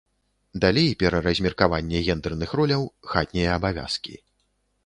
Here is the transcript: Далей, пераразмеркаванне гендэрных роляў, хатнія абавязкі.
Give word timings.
Далей, 0.63 0.87
пераразмеркаванне 1.03 2.01
гендэрных 2.09 2.57
роляў, 2.61 2.89
хатнія 3.13 3.55
абавязкі. 3.61 4.19